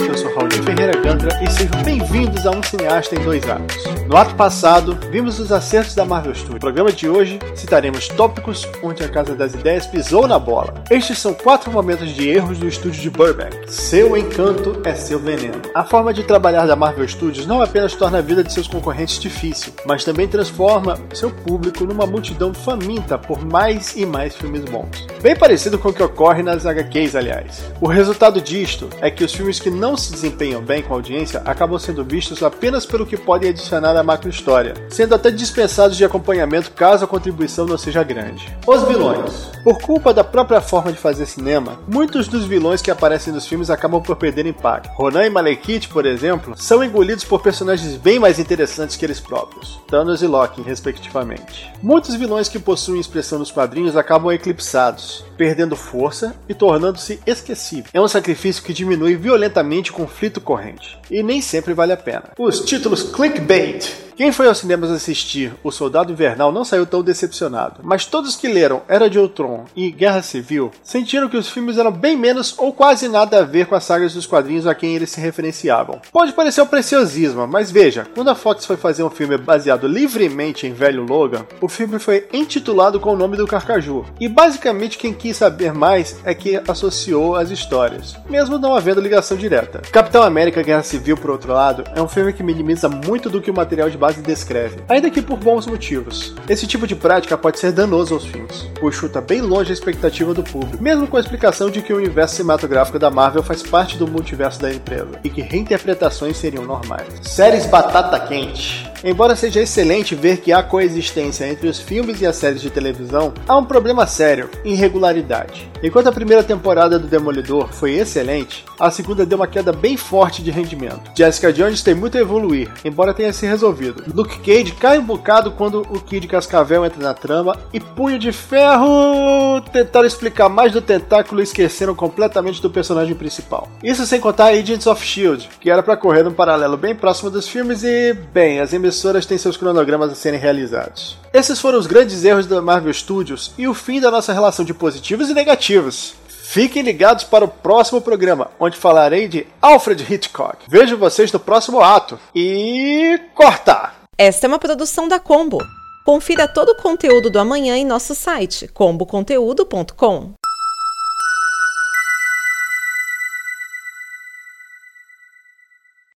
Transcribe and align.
eu 0.00 0.16
sou 0.16 0.34
Raul 0.34 0.50
Ferreira 0.50 0.98
Gantra 1.02 1.38
e 1.42 1.50
sejam 1.50 1.82
bem-vindos 1.82 2.46
a 2.46 2.50
Um 2.50 2.62
Cineasta 2.62 3.14
em 3.14 3.22
Dois 3.22 3.46
Atos. 3.48 3.84
No 4.08 4.16
ato 4.16 4.34
passado, 4.34 4.98
vimos 5.10 5.38
os 5.38 5.52
acertos 5.52 5.94
da 5.94 6.04
Marvel 6.04 6.34
Studios. 6.34 6.54
No 6.54 6.60
programa 6.60 6.90
de 6.90 7.08
hoje, 7.08 7.38
citaremos 7.54 8.08
tópicos 8.08 8.66
onde 8.82 9.04
a 9.04 9.08
Casa 9.08 9.34
das 9.34 9.52
Ideias 9.52 9.86
pisou 9.86 10.26
na 10.26 10.38
bola. 10.38 10.82
Estes 10.90 11.18
são 11.18 11.34
quatro 11.34 11.70
momentos 11.70 12.08
de 12.10 12.28
erros 12.28 12.58
do 12.58 12.66
estúdio 12.66 13.02
de 13.02 13.10
Burbank. 13.10 13.70
Seu 13.70 14.16
encanto 14.16 14.80
é 14.84 14.94
seu 14.94 15.18
veneno. 15.18 15.60
A 15.74 15.84
forma 15.84 16.14
de 16.14 16.22
trabalhar 16.22 16.66
da 16.66 16.76
Marvel 16.76 17.06
Studios 17.06 17.46
não 17.46 17.60
apenas 17.60 17.94
torna 17.94 18.18
a 18.18 18.22
vida 18.22 18.42
de 18.42 18.52
seus 18.52 18.66
concorrentes 18.66 19.20
difícil, 19.20 19.74
mas 19.86 20.04
também 20.04 20.26
transforma 20.26 20.98
seu 21.12 21.30
público 21.30 21.84
numa 21.84 22.06
multidão 22.06 22.54
faminta 22.54 23.18
por 23.18 23.44
mais 23.44 23.94
e 23.94 24.06
mais 24.06 24.34
filmes 24.34 24.64
bons. 24.64 25.06
Bem 25.20 25.36
parecido 25.36 25.78
com 25.78 25.90
o 25.90 25.92
que 25.92 26.02
ocorre 26.02 26.42
nas 26.42 26.64
HQs, 26.64 27.14
aliás. 27.14 27.62
O 27.80 27.88
resultado 27.88 28.40
disto 28.40 28.88
é 29.00 29.10
que 29.10 29.24
os 29.24 29.32
filmes 29.32 29.60
que 29.60 29.81
não 29.82 29.96
se 29.96 30.12
desempenham 30.12 30.62
bem 30.62 30.80
com 30.80 30.94
a 30.94 30.96
audiência 30.96 31.42
acabam 31.44 31.76
sendo 31.76 32.04
vistos 32.04 32.40
apenas 32.40 32.86
pelo 32.86 33.04
que 33.04 33.16
podem 33.16 33.50
adicionar 33.50 33.96
à 33.96 34.02
macro 34.04 34.30
história, 34.30 34.74
sendo 34.88 35.12
até 35.12 35.28
dispensados 35.28 35.96
de 35.96 36.04
acompanhamento 36.04 36.70
caso 36.70 37.04
a 37.04 37.08
contribuição 37.08 37.66
não 37.66 37.76
seja 37.76 38.04
grande. 38.04 38.56
Os 38.64 38.84
vilões. 38.84 39.50
Por 39.64 39.80
culpa 39.80 40.14
da 40.14 40.22
própria 40.22 40.60
forma 40.60 40.92
de 40.92 40.98
fazer 40.98 41.26
cinema, 41.26 41.80
muitos 41.88 42.28
dos 42.28 42.44
vilões 42.44 42.80
que 42.80 42.92
aparecem 42.92 43.32
nos 43.32 43.46
filmes 43.46 43.70
acabam 43.70 44.00
por 44.00 44.14
perder 44.14 44.46
impacto. 44.46 44.88
Ronan 44.94 45.26
e 45.26 45.30
Malekith, 45.30 45.88
por 45.88 46.06
exemplo, 46.06 46.54
são 46.56 46.82
engolidos 46.84 47.24
por 47.24 47.42
personagens 47.42 47.96
bem 47.96 48.20
mais 48.20 48.38
interessantes 48.38 48.96
que 48.96 49.04
eles 49.04 49.18
próprios, 49.18 49.80
Thanos 49.88 50.22
e 50.22 50.28
Loki, 50.28 50.62
respectivamente. 50.62 51.72
Muitos 51.82 52.14
vilões 52.14 52.48
que 52.48 52.60
possuem 52.60 53.00
expressão 53.00 53.40
nos 53.40 53.50
quadrinhos 53.50 53.96
acabam 53.96 54.32
eclipsados, 54.32 55.24
perdendo 55.36 55.74
força 55.74 56.36
e 56.48 56.54
tornando-se 56.54 57.20
esquecíveis. 57.26 57.90
É 57.92 58.00
um 58.00 58.06
sacrifício 58.06 58.62
que 58.62 58.72
diminui 58.72 59.16
violentamente 59.16 59.71
o 59.72 59.94
conflito 59.94 60.40
corrente, 60.40 60.98
e 61.10 61.22
nem 61.22 61.40
sempre 61.40 61.72
vale 61.74 61.92
a 61.92 61.96
pena. 61.96 62.30
Os 62.38 62.60
títulos 62.60 63.02
clickbait 63.02 64.11
quem 64.22 64.30
foi 64.30 64.46
aos 64.46 64.58
cinemas 64.58 64.88
assistir 64.88 65.52
O 65.64 65.72
Soldado 65.72 66.12
Invernal 66.12 66.52
não 66.52 66.64
saiu 66.64 66.86
tão 66.86 67.02
decepcionado, 67.02 67.80
mas 67.82 68.06
todos 68.06 68.36
que 68.36 68.46
leram 68.46 68.82
Era 68.86 69.10
de 69.10 69.18
Ultron 69.18 69.64
e 69.74 69.90
Guerra 69.90 70.22
Civil 70.22 70.70
sentiram 70.80 71.28
que 71.28 71.36
os 71.36 71.50
filmes 71.50 71.76
eram 71.76 71.90
bem 71.90 72.16
menos 72.16 72.54
ou 72.56 72.72
quase 72.72 73.08
nada 73.08 73.40
a 73.40 73.42
ver 73.42 73.66
com 73.66 73.74
as 73.74 73.82
sagas 73.82 74.14
dos 74.14 74.24
quadrinhos 74.24 74.64
a 74.64 74.76
quem 74.76 74.94
eles 74.94 75.10
se 75.10 75.20
referenciavam. 75.20 76.00
Pode 76.12 76.34
parecer 76.34 76.62
um 76.62 76.66
preciosismo, 76.66 77.48
mas 77.48 77.72
veja, 77.72 78.06
quando 78.14 78.30
a 78.30 78.36
Fox 78.36 78.64
foi 78.64 78.76
fazer 78.76 79.02
um 79.02 79.10
filme 79.10 79.36
baseado 79.36 79.88
livremente 79.88 80.68
em 80.68 80.72
Velho 80.72 81.04
Logan, 81.04 81.44
o 81.60 81.66
filme 81.66 81.98
foi 81.98 82.28
intitulado 82.32 83.00
com 83.00 83.14
o 83.14 83.16
nome 83.16 83.36
do 83.36 83.44
Carcaju, 83.44 84.04
e 84.20 84.28
basicamente 84.28 84.98
quem 84.98 85.12
quis 85.12 85.36
saber 85.36 85.74
mais 85.74 86.20
é 86.24 86.32
que 86.32 86.62
associou 86.68 87.34
as 87.34 87.50
histórias, 87.50 88.14
mesmo 88.30 88.56
não 88.56 88.72
havendo 88.72 89.00
ligação 89.00 89.36
direta. 89.36 89.82
Capitão 89.90 90.22
América 90.22 90.62
Guerra 90.62 90.84
Civil, 90.84 91.16
por 91.16 91.30
outro 91.30 91.52
lado, 91.52 91.82
é 91.92 92.00
um 92.00 92.06
filme 92.06 92.32
que 92.32 92.44
minimiza 92.44 92.88
muito 92.88 93.28
do 93.28 93.40
que 93.40 93.50
o 93.50 93.54
material 93.54 93.90
de 93.90 93.98
base 93.98 94.11
descreve, 94.20 94.78
ainda 94.88 95.10
que 95.10 95.22
por 95.22 95.38
bons 95.38 95.66
motivos. 95.66 96.34
Esse 96.48 96.66
tipo 96.66 96.86
de 96.86 96.94
prática 96.94 97.38
pode 97.38 97.58
ser 97.58 97.72
danoso 97.72 98.14
aos 98.14 98.26
filmes, 98.26 98.68
pois 98.78 98.94
chuta 98.94 99.20
bem 99.20 99.40
longe 99.40 99.70
a 99.70 99.72
expectativa 99.72 100.34
do 100.34 100.42
público, 100.42 100.82
mesmo 100.82 101.06
com 101.06 101.16
a 101.16 101.20
explicação 101.20 101.70
de 101.70 101.80
que 101.80 101.92
o 101.92 101.96
universo 101.96 102.36
cinematográfico 102.36 102.98
da 102.98 103.10
Marvel 103.10 103.42
faz 103.42 103.62
parte 103.62 103.96
do 103.96 104.06
multiverso 104.06 104.60
da 104.60 104.72
empresa 104.72 105.18
e 105.24 105.30
que 105.30 105.40
reinterpretações 105.40 106.36
seriam 106.36 106.64
normais. 106.64 107.08
Séries 107.22 107.66
batata 107.66 108.20
quente. 108.20 108.91
Embora 109.04 109.34
seja 109.34 109.60
excelente 109.60 110.14
ver 110.14 110.38
que 110.38 110.52
há 110.52 110.62
coexistência 110.62 111.48
entre 111.48 111.66
os 111.68 111.80
filmes 111.80 112.20
e 112.20 112.26
as 112.26 112.36
séries 112.36 112.62
de 112.62 112.70
televisão, 112.70 113.34
há 113.48 113.56
um 113.56 113.64
problema 113.64 114.06
sério: 114.06 114.48
irregularidade. 114.64 115.70
Enquanto 115.82 116.06
a 116.06 116.12
primeira 116.12 116.44
temporada 116.44 116.98
do 116.98 117.08
Demolidor 117.08 117.72
foi 117.72 117.94
excelente, 117.94 118.64
a 118.78 118.90
segunda 118.90 119.26
deu 119.26 119.36
uma 119.36 119.48
queda 119.48 119.72
bem 119.72 119.96
forte 119.96 120.40
de 120.40 120.52
rendimento. 120.52 121.10
Jessica 121.16 121.52
Jones 121.52 121.82
tem 121.82 121.94
muito 121.94 122.16
a 122.16 122.20
evoluir, 122.20 122.70
embora 122.84 123.12
tenha 123.12 123.32
se 123.32 123.44
resolvido. 123.46 124.04
Luke 124.14 124.38
Cage 124.38 124.72
cai 124.72 124.98
um 124.98 125.04
bocado 125.04 125.50
quando 125.50 125.80
o 125.90 126.00
Kid 126.00 126.28
Cascavel 126.28 126.84
entra 126.84 127.02
na 127.02 127.14
trama 127.14 127.58
e 127.72 127.80
Punho 127.80 128.18
de 128.18 128.30
Ferro 128.30 129.60
tentaram 129.72 130.06
explicar 130.06 130.48
mais 130.48 130.70
do 130.70 130.80
tentáculo 130.80 131.40
e 131.40 131.44
esqueceram 131.44 131.94
completamente 131.94 132.62
do 132.62 132.70
personagem 132.70 133.14
principal. 133.14 133.68
Isso 133.82 134.06
sem 134.06 134.20
contar 134.20 134.52
Agents 134.52 134.86
of 134.86 135.04
Shield, 135.04 135.48
que 135.60 135.70
era 135.70 135.82
para 135.82 135.96
correr 135.96 136.22
num 136.22 136.32
paralelo 136.32 136.76
bem 136.76 136.94
próximo 136.94 137.30
dos 137.30 137.48
filmes 137.48 137.82
e, 137.82 138.14
bem, 138.32 138.60
as 138.60 138.72
emissoras 138.92 139.24
têm 139.24 139.38
seus 139.38 139.56
cronogramas 139.56 140.12
a 140.12 140.14
serem 140.14 140.38
realizados. 140.38 141.16
Esses 141.32 141.58
foram 141.58 141.78
os 141.78 141.86
grandes 141.86 142.22
erros 142.24 142.46
da 142.46 142.60
Marvel 142.60 142.92
Studios 142.92 143.52
e 143.56 143.66
o 143.66 143.72
fim 143.72 144.00
da 144.00 144.10
nossa 144.10 144.32
relação 144.32 144.64
de 144.64 144.74
positivos 144.74 145.30
e 145.30 145.34
negativos. 145.34 146.14
Fiquem 146.28 146.82
ligados 146.82 147.24
para 147.24 147.46
o 147.46 147.48
próximo 147.48 148.02
programa, 148.02 148.50
onde 148.60 148.76
falarei 148.76 149.26
de 149.26 149.46
Alfred 149.62 150.06
Hitchcock. 150.12 150.58
Vejo 150.68 150.98
vocês 150.98 151.32
no 151.32 151.40
próximo 151.40 151.80
ato. 151.80 152.18
E 152.34 153.18
corta! 153.34 153.92
Esta 154.18 154.46
é 154.46 154.48
uma 154.48 154.58
produção 154.58 155.08
da 155.08 155.18
Combo. 155.18 155.58
Confira 156.04 156.46
todo 156.46 156.70
o 156.70 156.76
conteúdo 156.76 157.30
do 157.30 157.38
amanhã 157.38 157.76
em 157.76 157.86
nosso 157.86 158.14
site 158.14 158.68
comboconteúdo.com. 158.68 160.34